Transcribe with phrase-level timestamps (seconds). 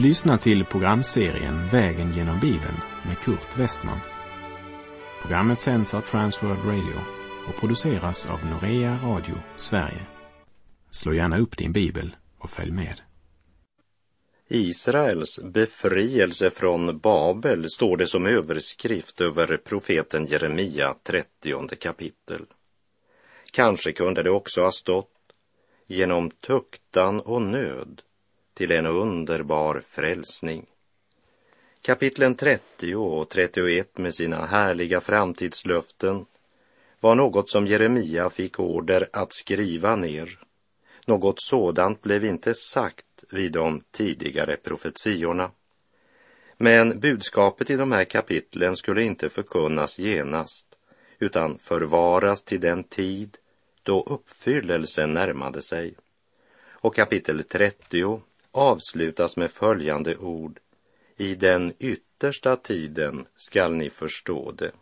[0.00, 2.76] Du lyssnar till programserien Vägen genom Bibeln
[3.06, 3.98] med Kurt Westman.
[5.22, 7.00] Programmet sänds av Transworld Radio
[7.48, 10.06] och produceras av Norea Radio Sverige.
[10.90, 13.00] Slå gärna upp din bibel och följ med.
[14.48, 22.46] Israels befrielse från Babel står det som överskrift över profeten Jeremia 30 kapitel.
[23.52, 25.32] Kanske kunde det också ha stått
[25.86, 28.02] genom tuktan och nöd
[28.60, 30.66] till en underbar frälsning.
[31.82, 36.26] Kapitlen 30 och 31 med sina härliga framtidslöften
[37.00, 40.38] var något som Jeremia fick order att skriva ner.
[41.06, 45.50] Något sådant blev inte sagt vid de tidigare profetiorna.
[46.56, 50.66] Men budskapet i de här kapitlen skulle inte förkunnas genast
[51.18, 53.36] utan förvaras till den tid
[53.82, 55.94] då uppfyllelsen närmade sig.
[56.70, 58.20] Och kapitel 30
[58.52, 60.60] avslutas med följande ord.
[61.16, 64.72] I den yttersta tiden skall ni förstå det.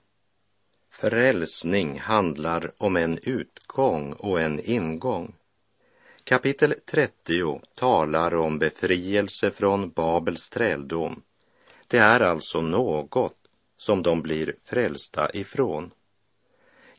[0.91, 5.35] Frälsning handlar om en utgång och en ingång.
[6.25, 11.23] Kapitel 30 talar om befrielse från Babels träldom.
[11.87, 13.37] Det är alltså något
[13.77, 15.91] som de blir frälsta ifrån.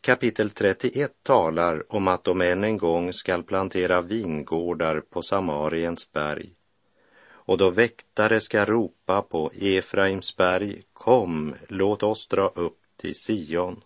[0.01, 6.53] Kapitel 31 talar om att de än en gång skall plantera vingårdar på Samariens berg
[7.49, 13.83] och då väktare ska ropa på Efraims berg, kom, låt oss dra upp till Sion.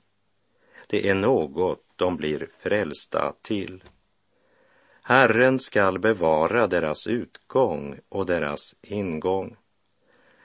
[0.87, 3.83] Det är något de blir frälsta till.
[5.01, 9.55] Herren skall bevara deras utgång och deras ingång.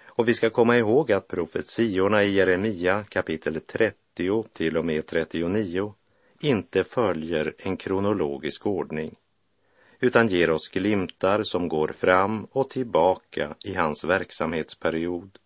[0.04, 5.94] Och vi ska komma ihåg att profetiorna i Jeremia kapitel 30 till och med 39
[6.40, 9.16] inte följer en kronologisk ordning
[10.00, 15.38] utan ger oss glimtar som går fram och tillbaka i hans verksamhetsperiod.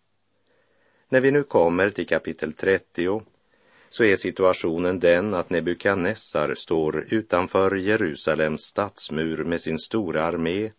[1.09, 3.23] När vi nu kommer till kapitel 30
[3.91, 10.71] så är situationen den att Nebukadnessar står utanför Jerusalems stadsmur med sin stora armé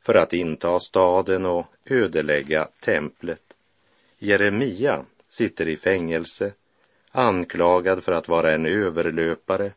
[0.00, 3.42] för att inta staden och ödelägga templet.
[4.18, 6.52] Jeremia sitter i fängelse,
[7.10, 9.72] anklagad för att vara en överlöpare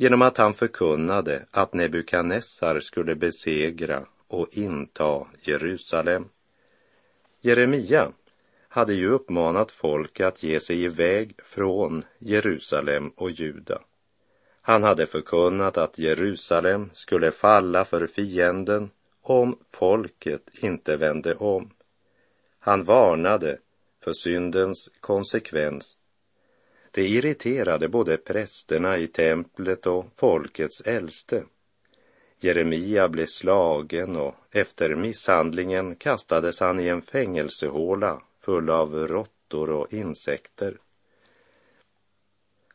[0.00, 6.28] genom att han förkunnade att Nebukadnessar skulle besegra och inta Jerusalem.
[7.40, 8.12] Jeremia
[8.68, 13.80] hade ju uppmanat folk att ge sig iväg från Jerusalem och Juda.
[14.62, 18.90] Han hade förkunnat att Jerusalem skulle falla för fienden
[19.22, 21.70] om folket inte vände om.
[22.58, 23.58] Han varnade
[24.04, 25.96] för syndens konsekvens
[26.90, 31.44] det irriterade både prästerna i templet och folkets äldste.
[32.40, 39.92] Jeremia blev slagen och efter misshandlingen kastades han i en fängelsehåla full av råttor och
[39.92, 40.78] insekter.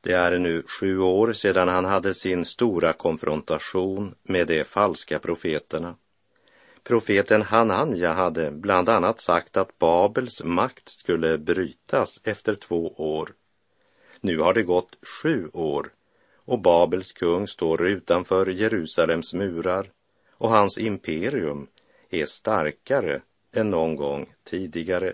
[0.01, 5.95] Det är nu sju år sedan han hade sin stora konfrontation med de falska profeterna.
[6.83, 13.33] Profeten Hananja hade bland annat sagt att Babels makt skulle brytas efter två år
[14.25, 15.93] nu har det gått sju år
[16.35, 19.91] och Babels kung står utanför Jerusalems murar
[20.31, 21.67] och hans imperium
[22.09, 23.21] är starkare
[23.51, 25.13] än någon gång tidigare.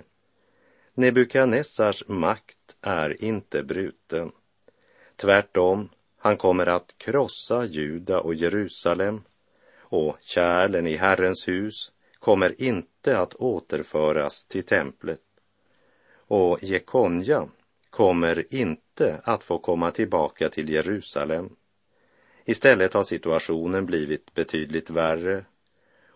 [0.94, 4.32] Nebukadnessars makt är inte bruten.
[5.16, 9.24] Tvärtom, han kommer att krossa Juda och Jerusalem
[9.80, 15.22] och kärlen i Herrens hus kommer inte att återföras till templet.
[16.16, 17.48] Och Jekonja
[17.90, 18.91] kommer inte
[19.24, 21.50] att få komma tillbaka till Jerusalem.
[22.46, 25.46] Istället har situationen blivit betydligt värre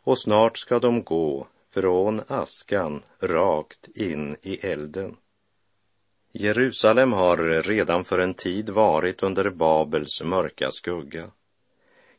[0.03, 5.17] och snart ska de gå från askan rakt in i elden.
[6.31, 11.31] Jerusalem har redan för en tid varit under Babels mörka skugga.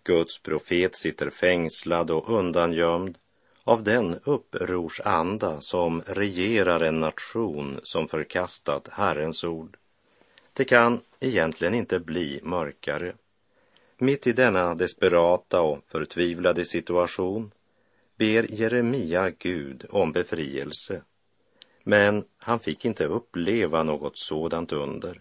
[0.05, 3.19] Guds profet sitter fängslad och undangömd
[3.65, 9.77] av den upprorsanda som regerar en nation som förkastat Herrens ord.
[10.57, 13.15] Det kan egentligen inte bli mörkare.
[13.99, 17.53] Mitt i denna desperata och förtvivlade situation
[18.19, 21.03] ber Jeremia Gud om befrielse.
[21.83, 25.21] Men han fick inte uppleva något sådant under.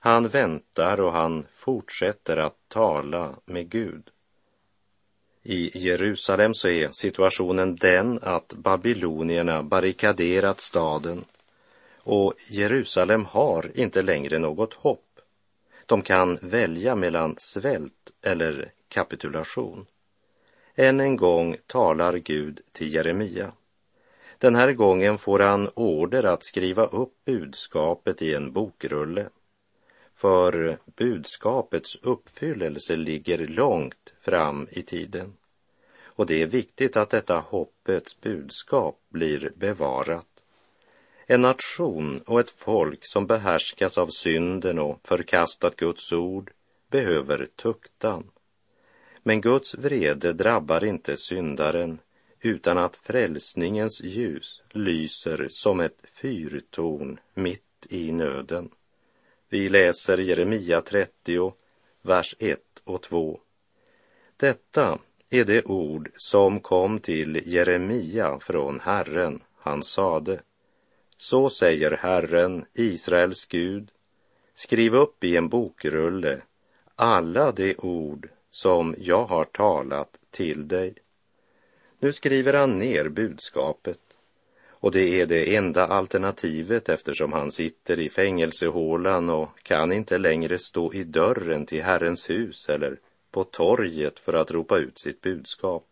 [0.00, 4.10] Han väntar och han fortsätter att tala med Gud.
[5.42, 11.24] I Jerusalem så är situationen den att babylonierna barrikaderat staden
[12.04, 15.20] och Jerusalem har inte längre något hopp.
[15.86, 19.86] De kan välja mellan svält eller kapitulation.
[20.74, 23.52] Än en gång talar Gud till Jeremia.
[24.38, 29.28] Den här gången får han order att skriva upp budskapet i en bokrulle.
[30.14, 35.36] För budskapets uppfyllelse ligger långt fram i tiden.
[36.02, 40.33] Och det är viktigt att detta hoppets budskap blir bevarat.
[41.26, 46.50] En nation och ett folk som behärskas av synden och förkastat Guds ord
[46.90, 48.30] behöver tuktan.
[49.22, 51.98] Men Guds vrede drabbar inte syndaren
[52.40, 58.70] utan att frälsningens ljus lyser som ett fyrtorn mitt i nöden.
[59.48, 61.52] Vi läser Jeremia 30,
[62.02, 63.40] vers 1 och 2.
[64.36, 64.98] Detta
[65.30, 69.42] är det ord som kom till Jeremia från Herren.
[69.56, 70.40] Han sade,
[71.16, 73.90] så säger Herren, Israels Gud,
[74.54, 76.42] skriv upp i en bokrulle
[76.94, 80.94] alla de ord som jag har talat till dig.
[81.98, 83.98] Nu skriver han ner budskapet
[84.84, 90.58] och det är det enda alternativet eftersom han sitter i fängelsehålan och kan inte längre
[90.58, 92.98] stå i dörren till Herrens hus eller
[93.30, 95.86] på torget för att ropa ut sitt budskap.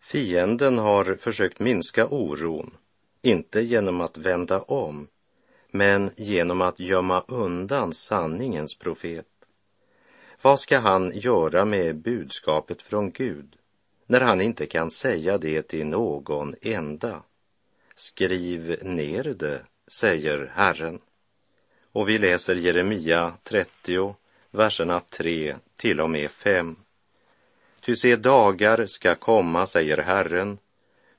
[0.00, 2.70] Fienden har försökt minska oron,
[3.22, 5.08] inte genom att vända om,
[5.70, 9.26] men genom att gömma undan sanningens profet.
[10.42, 13.56] Vad ska han göra med budskapet från Gud
[14.06, 17.22] när han inte kan säga det till någon enda?
[17.94, 21.00] Skriv ner det, säger Herren.
[21.92, 24.14] Och vi läser Jeremia 30,
[24.50, 26.76] verserna 3 till och med 5.
[27.80, 30.58] Ty se dagar ska komma, säger Herren,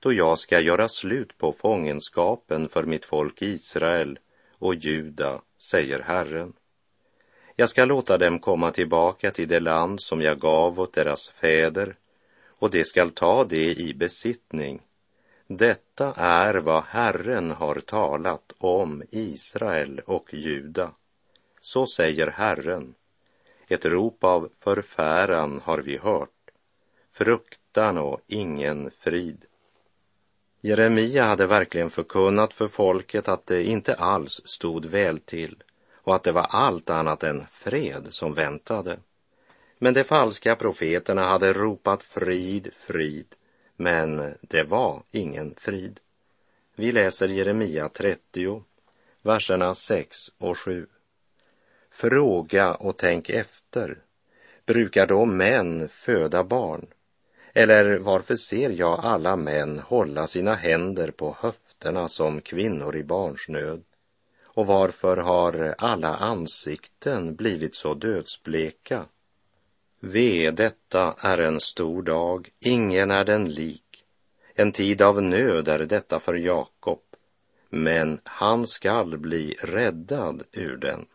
[0.02, 4.20] då jag ska göra slut på fångenskapen för mitt folk Israel
[4.58, 6.54] och Juda, säger Herren.
[7.56, 11.96] Jag ska låta dem komma tillbaka till det land som jag gav åt deras fäder
[12.48, 14.82] och de skall ta det i besittning.
[15.48, 20.92] Detta är vad Herren har talat om Israel och Juda.
[21.60, 22.96] Så säger Herren.
[23.68, 26.52] Ett rop av förfäran har vi hört,
[27.12, 29.46] fruktan och ingen frid.
[30.64, 35.64] Jeremia hade verkligen förkunnat för folket att det inte alls stod väl till
[36.04, 39.00] och att det var allt annat än fred som väntade.
[39.78, 43.26] Men de falska profeterna hade ropat frid, frid,
[43.76, 46.00] men det var ingen frid.
[46.76, 48.64] Vi läser Jeremia 30,
[49.22, 50.88] verserna 6 och 7.
[51.92, 53.98] Fråga och tänk efter.
[54.66, 56.88] Brukar då män föda barn?
[57.54, 63.84] Eller varför ser jag alla män hålla sina händer på höfterna som kvinnor i barnsnöd?
[64.46, 69.06] Och varför har alla ansikten blivit så dödsbleka?
[70.00, 74.04] Ve, detta är en stor dag, ingen är den lik.
[74.56, 77.02] En tid av nöd är detta för Jakob,
[77.70, 81.06] men han skall bli räddad ur den.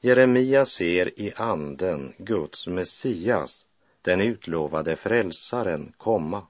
[0.00, 3.65] Jeremia ser i anden Guds Messias,
[4.06, 6.46] den utlovade frälsaren, komma,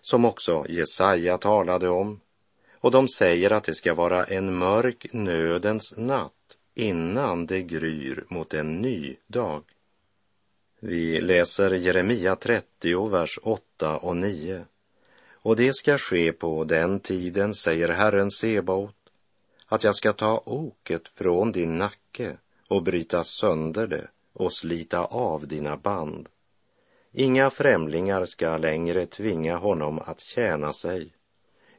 [0.00, 2.20] som också Jesaja talade om
[2.72, 6.32] och de säger att det ska vara en mörk nödens natt
[6.74, 9.62] innan det gryr mot en ny dag.
[10.80, 14.64] Vi läser Jeremia 30, vers 8 och 9.
[15.32, 18.96] Och det ska ske på den tiden, säger Herren Sebaot,
[19.66, 22.36] att jag ska ta oket från din nacke
[22.68, 26.28] och bryta sönder det och slita av dina band.
[27.16, 31.12] Inga främlingar ska längre tvinga honom att tjäna sig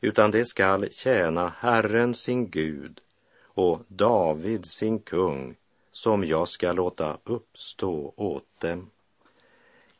[0.02, 3.02] utan det skall tjäna Herren sin Gud
[3.44, 5.56] och David sin kung,
[5.92, 8.90] som jag ska låta uppstå åt dem.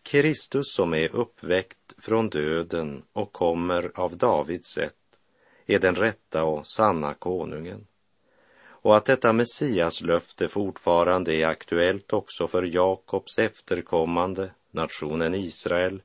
[0.04, 4.96] Kristus som är uppväckt från döden och kommer av Davids sätt
[5.66, 7.88] är den rätta och sanna konungen.
[8.68, 16.02] Och att detta Messiaslöfte fortfarande är aktuellt också för Jakobs efterkommande, nationen Israel,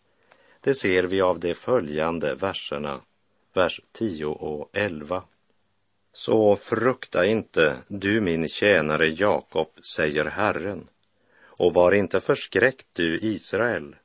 [0.60, 3.00] det ser vi av de följande verserna
[3.52, 5.22] vers 10 och 11.
[6.12, 10.86] Så frukta inte, du min tjänare Jakob, säger Herren,
[11.46, 13.96] och var inte förskräckt, du Israel,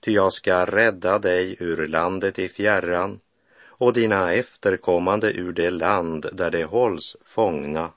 [0.00, 3.20] ty jag ska rädda dig ur landet i fjärran
[3.66, 7.90] och dina efterkommande ur det land där de hålls fångna.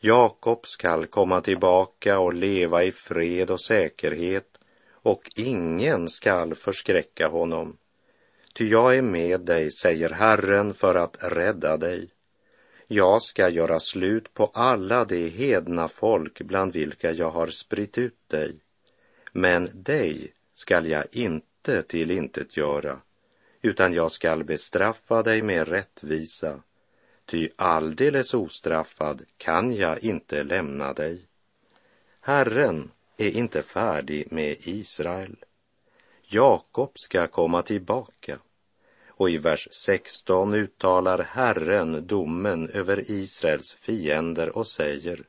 [0.00, 4.49] Jakob skall komma tillbaka och leva i fred och säkerhet
[5.02, 7.76] och ingen skall förskräcka honom.
[8.54, 12.10] Ty jag är med dig, säger Herren, för att rädda dig.
[12.86, 18.28] Jag ska göra slut på alla de hedna folk bland vilka jag har spritt ut
[18.28, 18.56] dig.
[19.32, 23.00] Men dig skall jag inte till intet göra,
[23.62, 26.62] utan jag skall bestraffa dig med rättvisa,
[27.26, 31.26] ty alldeles ostraffad kan jag inte lämna dig.
[32.20, 35.36] Herren är inte färdig med Israel.
[36.22, 38.38] Jakob ska komma tillbaka.
[39.08, 45.22] Och i vers 16 uttalar Herren domen över Israels fiender och säger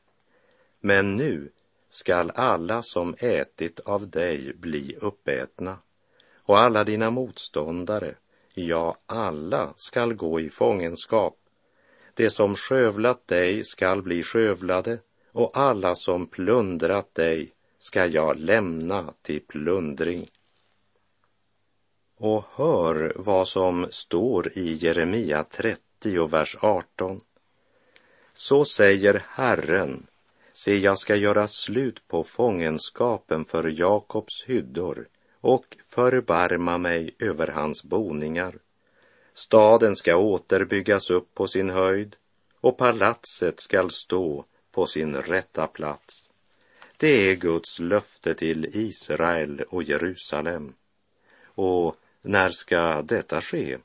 [0.80, 1.50] Men nu
[1.90, 5.78] skall alla som ätit av dig bli uppätna
[6.36, 8.14] och alla dina motståndare,
[8.54, 11.38] ja, alla skall gå i fångenskap.
[12.14, 14.98] Det som skövlat dig skall bli skövlade
[15.32, 20.30] och alla som plundrat dig ska jag lämna typ till plundring.
[22.16, 27.20] Och hör vad som står i Jeremia 30, vers 18.
[28.34, 30.06] Så säger Herren,
[30.52, 35.08] se, jag ska göra slut på fångenskapen för Jakobs hyddor
[35.40, 38.58] och förbarma mig över hans boningar.
[39.34, 42.16] Staden ska återbyggas upp på sin höjd
[42.60, 46.31] och palatset skall stå på sin rätta plats.
[47.02, 50.74] Det är Guds löfte till Israel och Jerusalem.
[51.44, 53.78] Och när ska detta ske?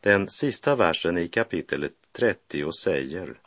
[0.00, 3.40] Den sista versen i kapitel 30 säger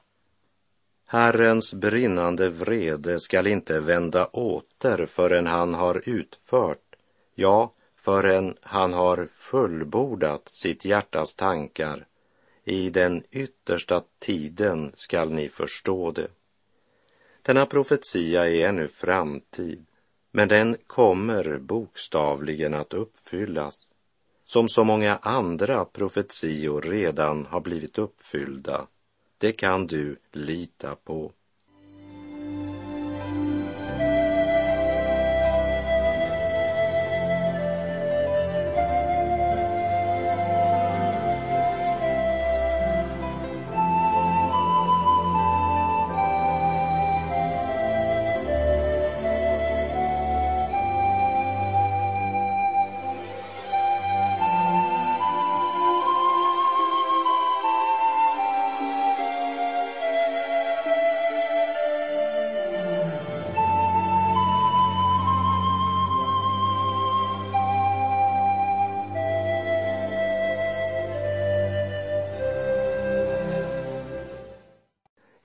[1.05, 6.95] Herrens brinnande vrede skall inte vända åter förrän han har utfört,
[7.35, 12.05] ja, förrän han har fullbordat sitt hjärtas tankar.
[12.63, 16.27] I den yttersta tiden skall ni förstå det.
[17.43, 19.85] Denna profetia är ännu framtid,
[20.31, 23.75] men den kommer bokstavligen att uppfyllas,
[24.45, 28.87] som så många andra profetior redan har blivit uppfyllda.
[29.37, 31.31] Det kan du lita på.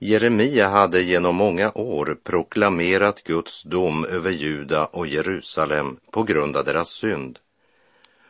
[0.07, 6.65] Jeremia hade genom många år proklamerat Guds dom över Juda och Jerusalem på grund av
[6.65, 7.39] deras synd.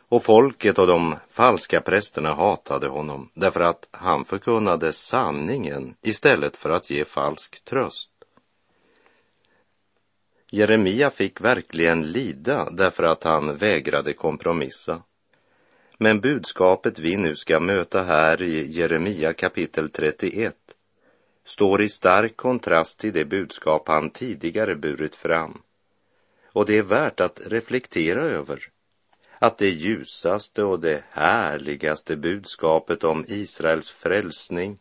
[0.08, 6.70] Och folket och de falska prästerna hatade honom därför att han förkunnade sanningen istället för
[6.70, 8.10] att ge falsk tröst.
[10.50, 15.02] Jeremia fick verkligen lida därför att han vägrade kompromissa.
[15.98, 20.54] Men budskapet vi nu ska möta här i Jeremia kapitel 31
[21.48, 25.62] står i stark kontrast till det budskap han tidigare burit fram.
[26.52, 28.62] Och det är värt att reflektera över
[29.38, 34.78] att det ljusaste och det härligaste budskapet om Israels frälsning,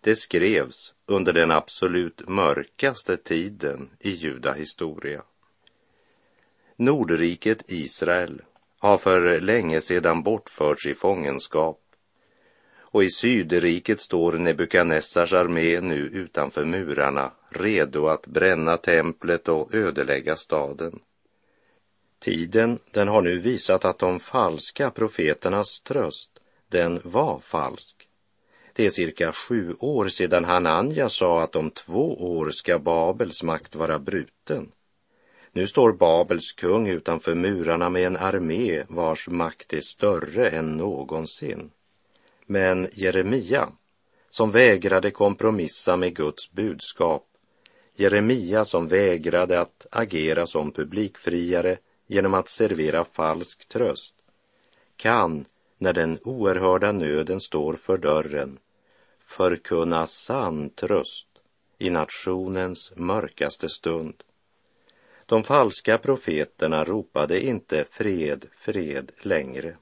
[0.00, 5.22] det skrevs under den absolut mörkaste tiden i judahistoria.
[6.76, 8.42] Nordriket Israel
[8.78, 11.80] har för länge sedan bortförts i fångenskap
[12.90, 20.36] och i Sydriket står Nebukadnessars armé nu utanför murarna, redo att bränna templet och ödelägga
[20.36, 21.00] staden.
[22.20, 26.30] Tiden, den har nu visat att de falska profeternas tröst,
[26.68, 28.08] den var falsk.
[28.72, 33.74] Det är cirka sju år sedan Hananja sa att om två år ska Babels makt
[33.74, 34.72] vara bruten.
[35.52, 41.70] Nu står Babels kung utanför murarna med en armé vars makt är större än någonsin.
[42.50, 43.72] Men Jeremia,
[44.30, 47.26] som vägrade kompromissa med Guds budskap,
[47.94, 54.14] Jeremia som vägrade att agera som publikfriare genom att servera falsk tröst,
[54.96, 55.44] kan,
[55.78, 58.58] när den oerhörda nöden står för dörren,
[59.18, 61.28] förkunna sann tröst
[61.78, 64.22] i nationens mörkaste stund.
[65.26, 69.76] De falska profeterna ropade inte fred, fred längre.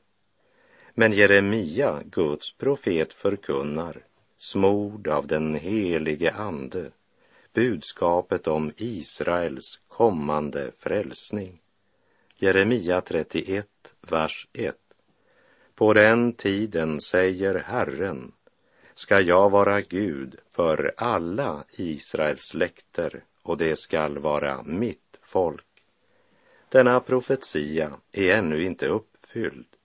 [0.98, 4.04] Men Jeremia, Guds profet, förkunnar,
[4.36, 6.90] smord av den helige Ande,
[7.52, 11.60] budskapet om Israels kommande frälsning.
[12.36, 13.66] Jeremia 31,
[14.00, 14.76] vers 1.
[15.74, 18.32] På den tiden, säger Herren,
[18.94, 25.82] ska jag vara Gud för alla Israels släkter och det skall vara mitt folk.
[26.68, 29.75] Denna profetia är ännu inte uppfylld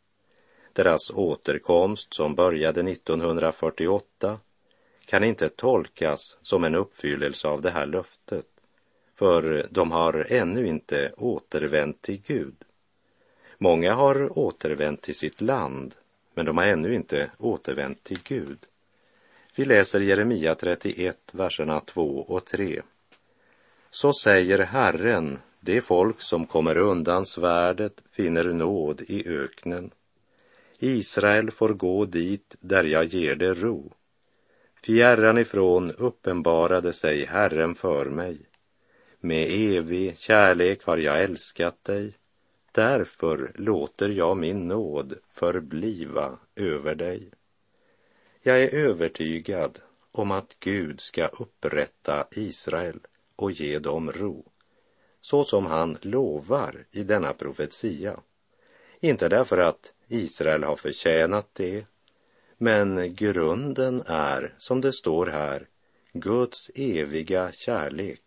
[0.74, 4.40] deras återkomst som började 1948
[5.06, 8.46] kan inte tolkas som en uppfyllelse av det här löftet,
[9.16, 12.56] för de har ännu inte återvänt till Gud.
[13.58, 15.96] Många har återvänt till sitt land,
[16.34, 18.58] men de har ännu inte återvänt till Gud.
[19.56, 22.82] Vi läser Jeremia 31, verserna 2 och 3.
[23.90, 29.92] Så säger Herren, det folk som kommer undan svärdet finner nåd i öknen.
[30.84, 33.94] Israel får gå dit där jag ger det ro.
[34.84, 38.50] Fjärran ifrån uppenbarade sig Herren för mig.
[39.20, 39.48] Med
[39.78, 42.14] evig kärlek har jag älskat dig.
[42.72, 47.32] Därför låter jag min nåd förbliva över dig.
[48.42, 49.80] Jag är övertygad
[50.12, 53.00] om att Gud ska upprätta Israel
[53.36, 54.46] och ge dem ro,
[55.20, 58.20] så som han lovar i denna profetia.
[59.00, 61.86] Inte därför att Israel har förtjänat det,
[62.58, 65.68] men grunden är, som det står här,
[66.14, 68.22] Guds eviga kärlek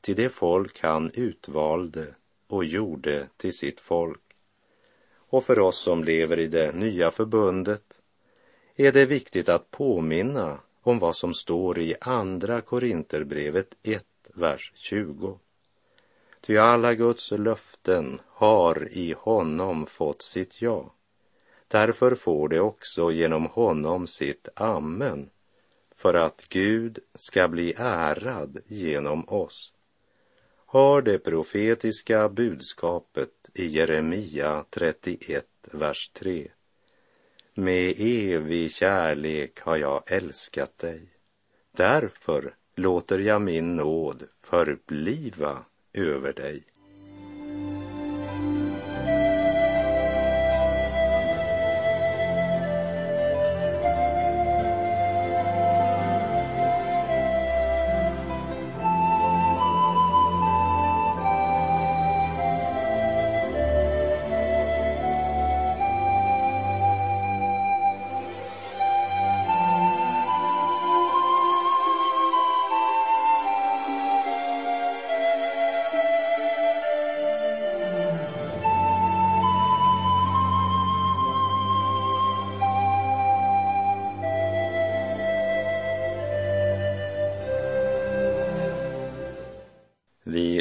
[0.00, 2.14] till det folk han utvalde
[2.46, 4.22] och gjorde till sitt folk.
[5.28, 8.00] Och för oss som lever i det nya förbundet
[8.76, 14.04] är det viktigt att påminna om vad som står i Andra Korinterbrevet 1,
[14.34, 15.38] vers 20.
[16.40, 20.92] Ty alla Guds löften har i honom fått sitt ja.
[21.68, 25.30] Därför får det också genom honom sitt amen,
[25.96, 29.72] för att Gud ska bli ärad genom oss.
[30.66, 36.50] Hör det profetiska budskapet i Jeremia 31, vers 3.
[37.54, 41.08] Med evig kärlek har jag älskat dig.
[41.72, 46.64] Därför låter jag min nåd förbliva över dig.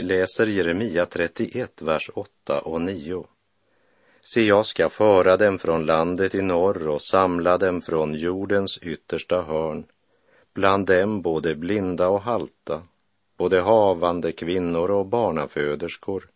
[0.06, 3.26] Läser Jeremia 31, vers 8 och 9.
[4.22, 9.42] Se, jag ska föra dem från landet i norr och samla dem från jordens yttersta
[9.42, 9.86] hörn,
[10.54, 12.82] bland dem både blinda och halta,
[13.38, 16.30] både havande kvinnor och barnaföderskor.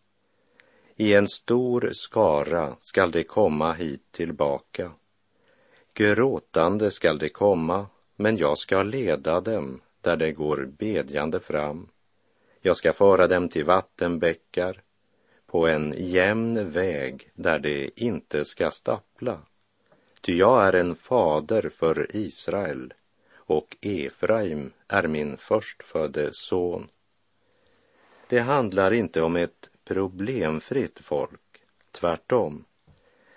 [0.95, 4.91] I en stor skara skall de komma hit tillbaka.
[5.93, 11.88] Gråtande skall de komma, men jag ska leda dem där de går bedjande fram.
[12.61, 14.81] Jag ska föra dem till vattenbäckar
[15.47, 19.41] på en jämn väg där de inte ska stappla.
[20.21, 22.93] Ty jag är en fader för Israel
[23.35, 26.87] och Efraim är min förstfödde son.
[28.27, 32.65] Det handlar inte om ett problemfritt folk, tvärtom.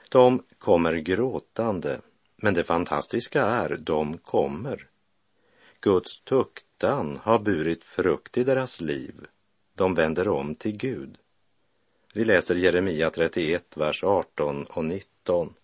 [0.08, 2.00] De kommer gråtande,
[2.36, 4.88] men det fantastiska är, de kommer.
[5.84, 9.26] Guds tuktan har burit frukt i deras liv.
[9.74, 11.18] De vänder om till Gud.
[12.14, 15.54] Vi läser Jeremia 31, vers 18 och 19.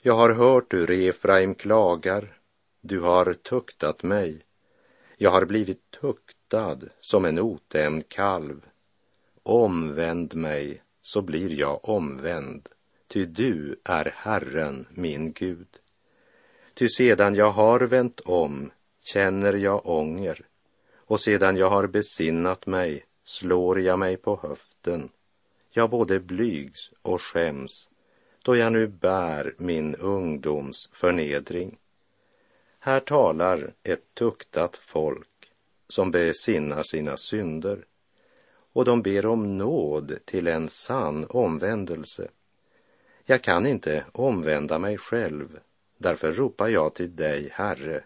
[0.00, 2.38] Jag har hört hur Efraim klagar.
[2.80, 4.40] Du har tuktat mig.
[5.16, 8.66] Jag har blivit tuktad som en otämjd kalv.
[9.42, 12.68] Omvänd mig, så blir jag omvänd,
[13.08, 15.68] ty du är Herren, min Gud.
[16.74, 18.70] Ty sedan jag har vänt om
[19.06, 20.46] känner jag ånger
[20.94, 25.08] och sedan jag har besinnat mig slår jag mig på höften.
[25.70, 27.88] Jag både blygs och skäms
[28.44, 31.78] då jag nu bär min ungdoms förnedring.
[32.78, 35.52] Här talar ett tuktat folk
[35.88, 37.84] som besinnar sina synder
[38.72, 42.28] och de ber om nåd till en sann omvändelse.
[43.24, 45.58] Jag kan inte omvända mig själv,
[45.98, 48.04] därför ropar jag till dig, Herre,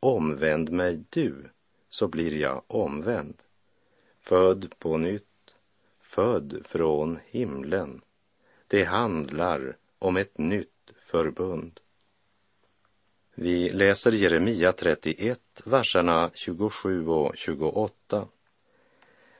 [0.00, 1.50] omvänd mig du,
[1.88, 3.34] så blir jag omvänd.
[4.20, 5.54] Född på nytt,
[6.00, 8.00] född från himlen.
[8.66, 11.80] Det handlar om ett nytt förbund.
[13.34, 18.28] Vi läser Jeremia 31, verserna 27 och 28.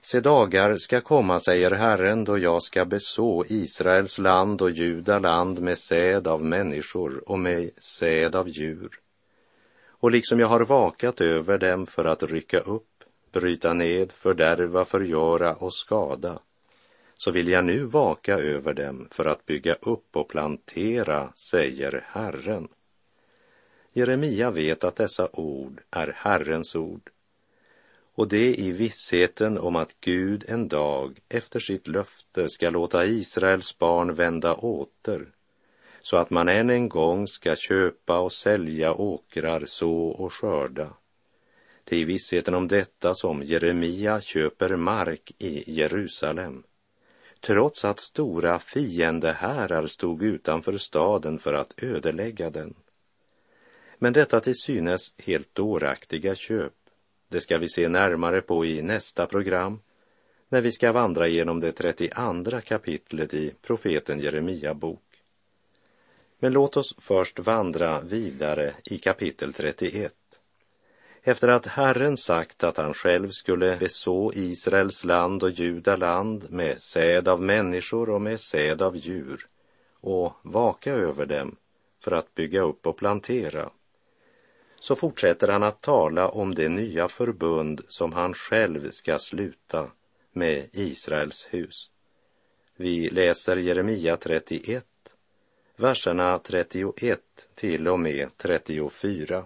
[0.01, 5.61] Se dagar ska komma, säger Herren, då jag ska beså Israels land och Juda land
[5.61, 9.01] med säd av människor och med säd av djur.
[10.01, 15.55] Och liksom jag har vakat över dem för att rycka upp, bryta ned, fördärva, förgöra
[15.55, 16.39] och skada,
[17.17, 22.69] så vill jag nu vaka över dem för att bygga upp och plantera, säger Herren.
[23.93, 27.11] Jeremia vet att dessa ord är Herrens ord
[28.19, 33.79] och det i vissheten om att Gud en dag efter sitt löfte ska låta Israels
[33.79, 35.29] barn vända åter
[36.09, 40.91] så att man än en gång ska köpa och sälja åkrar, så och skörda.
[41.85, 46.63] Det är i vissheten om detta som Jeremia köper mark i Jerusalem
[47.41, 52.75] trots att stora fiendehärar stod utanför staden för att ödelägga den.
[53.99, 56.75] Men detta till synes helt dåraktiga köp,
[57.29, 59.81] det ska vi se närmare på i nästa program,
[60.49, 65.08] när vi ska vandra genom det 32 kapitlet i profeten Jeremia bok.
[66.39, 70.15] Men låt oss först vandra vidare i kapitel 31.
[71.23, 76.83] Efter att Herren sagt att han själv skulle beså Israels land och Juda land med
[76.83, 79.47] säd av människor och med säd av djur
[80.01, 81.57] och vaka över dem
[82.01, 83.71] för att bygga upp och plantera,
[84.81, 89.91] så fortsätter han att tala om det nya förbund som han själv ska sluta
[90.33, 91.91] med Israels hus.
[92.77, 94.87] Vi läser Jeremia 31,
[95.81, 97.21] verserna 31
[97.55, 99.45] till och med 34.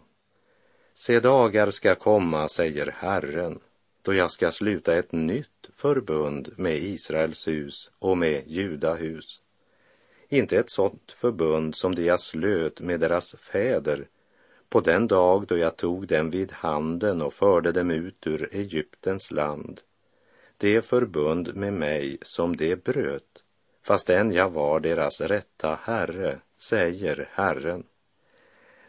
[0.95, 3.61] Se dagar ska komma, säger Herren,
[4.03, 9.41] då jag ska sluta ett nytt förbund med Israels hus och med Judahus.
[10.29, 14.09] Inte ett sådant förbund som det jag slöt med deras fäder
[14.69, 19.31] på den dag då jag tog dem vid handen och förde dem ut ur Egyptens
[19.31, 19.81] land.
[20.57, 23.42] Det förbund med mig som de bröt,
[23.83, 27.85] fastän jag var deras rätta herre, säger Herren.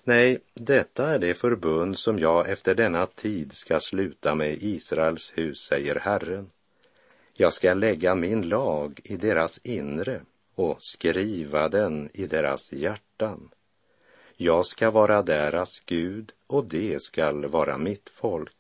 [0.04, 5.58] Nej, detta är det förbund som jag efter denna tid ska sluta med Israels hus,
[5.58, 6.50] säger Herren.
[7.34, 10.22] Jag ska lägga min lag i deras inre
[10.56, 13.50] och skriva den i deras hjärtan.
[14.38, 18.56] Jag ska vara deras Gud och det skall vara mitt folk.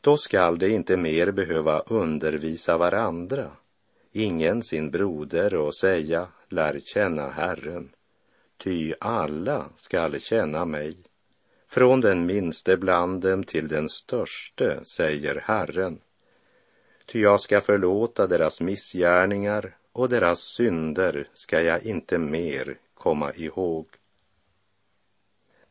[0.00, 3.50] Då skall de inte mer behöva undervisa varandra,
[4.12, 7.90] ingen sin broder och säga, lär känna Herren
[8.62, 10.96] ty alla skall känna mig.
[11.68, 16.00] Från den minste bland dem till den störste, säger Herren.
[17.06, 23.86] Ty jag ska förlåta deras missgärningar och deras synder ska jag inte mer komma ihåg.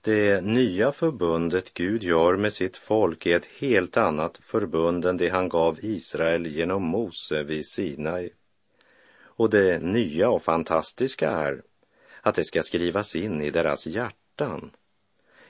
[0.10, 5.30] Det nya förbundet Gud gör med sitt folk är ett helt annat förbund än det
[5.30, 8.30] han gav Israel genom Mose vid Sinai.
[9.22, 11.62] Och det nya och fantastiska är
[12.22, 14.72] att det ska skrivas in i deras hjärtan.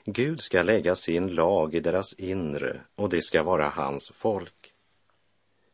[0.04, 4.72] Gud ska lägga sin lag i deras inre och det ska vara hans folk.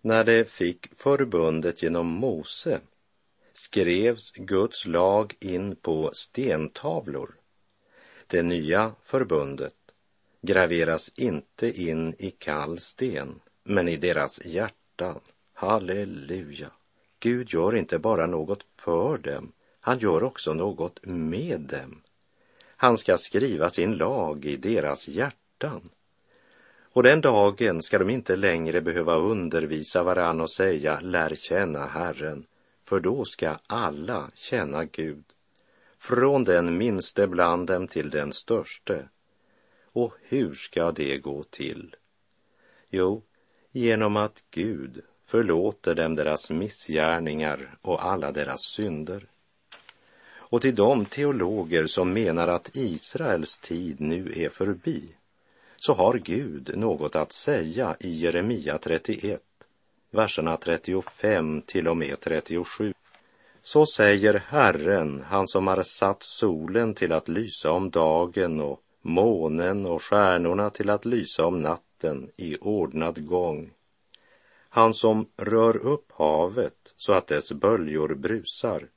[0.01, 2.81] När de fick förbundet genom Mose
[3.53, 7.35] skrevs Guds lag in på stentavlor.
[8.27, 9.75] Det nya förbundet
[10.43, 15.21] graveras inte in i kall sten, men i deras hjärtan.
[15.53, 16.71] Halleluja!
[17.21, 22.03] Gud gör inte bara något för dem, han gör också något med dem.
[22.77, 25.81] Han ska skriva sin lag i deras hjärtan.
[26.93, 32.47] Och den dagen ska de inte längre behöva undervisa varann och säga lär känna Herren,
[32.85, 35.25] för då ska alla känna Gud,
[36.07, 39.09] från den minste bland dem till den störste.
[39.93, 41.97] Och hur ska det gå till?
[42.91, 43.23] Jo,
[43.73, 49.27] genom att Gud förlåter dem deras missgärningar och alla deras synder.
[50.29, 55.03] Och till de teologer som menar att Israels tid nu är förbi,
[55.77, 59.43] så har Gud något att säga i Jeremia 31,
[60.11, 62.95] verserna 35 till och med 37.
[63.67, 69.87] Så säger Herren, han som har satt solen till att lysa om dagen och månen
[69.87, 73.71] och stjärnorna till att lysa om natten i ordnad gång.
[74.69, 78.89] Han som rör upp havet så att dess böljor brusar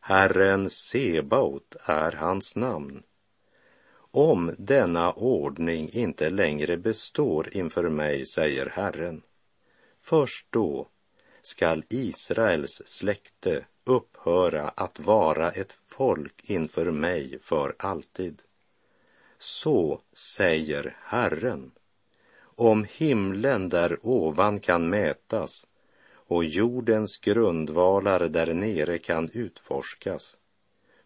[0.00, 3.02] Herren Sebaot är hans namn.
[4.10, 9.22] Om denna ordning inte längre består inför mig, säger Herren,
[10.00, 10.88] först då
[11.42, 18.42] skall Israels släkte upphöra att vara ett folk inför mig för alltid.
[19.38, 21.70] Så säger Herren.
[22.56, 25.66] om himlen där ovan kan mätas
[26.12, 30.36] och jordens grundvalar där nere kan utforskas,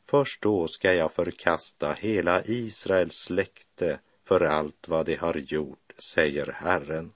[0.01, 6.47] först då ska jag förkasta hela Israels släkte för allt vad de har gjort, säger
[6.47, 7.13] Herren.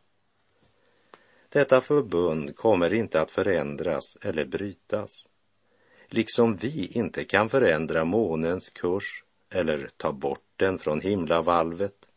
[1.49, 5.27] Detta förbund kommer inte att förändras eller brytas,
[6.09, 12.09] liksom vi inte kan förändra månens kurs eller ta bort den från himlavalvet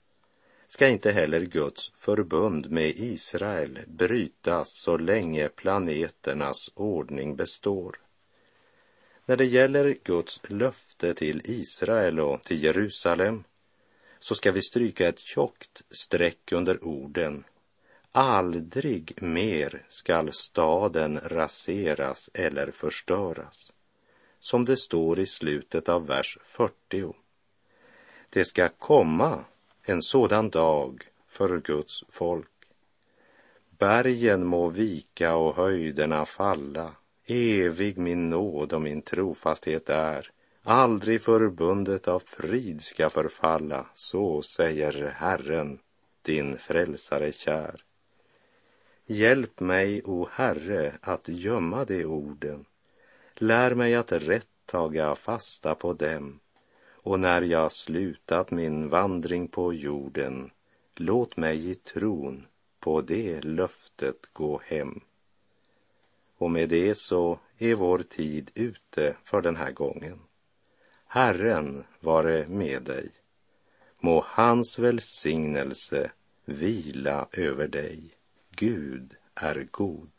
[0.67, 7.97] ska inte heller Guds förbund med Israel brytas så länge planeternas ordning består.
[9.25, 13.43] När det gäller Guds löfte till Israel och till Jerusalem
[14.19, 17.43] så ska vi stryka ett tjockt streck under orden
[18.11, 23.71] Aldrig mer skall staden raseras eller förstöras.
[24.39, 27.13] Som det står i slutet av vers 40.
[28.29, 29.43] Det ska komma
[29.83, 32.47] en sådan dag för Guds folk.
[33.69, 36.91] Bergen må vika och höjderna falla,
[37.25, 40.31] evig min nåd och min trofasthet är.
[40.63, 45.79] Aldrig förbundet av frid ska förfalla, så säger Herren,
[46.21, 47.83] din frälsare kär.
[49.05, 52.65] Hjälp mig, o Herre, att gömma de orden.
[53.41, 56.39] Lär mig att rätt taga fasta på dem
[56.93, 60.51] och när jag slutat min vandring på jorden,
[60.95, 62.47] låt mig i tron
[62.79, 65.01] på det löftet gå hem.
[66.37, 70.19] Och med det så är vår tid ute för den här gången.
[71.05, 73.09] Herren vare med dig.
[73.99, 76.11] Må hans välsignelse
[76.45, 78.17] vila över dig.
[78.55, 80.18] Gud är god.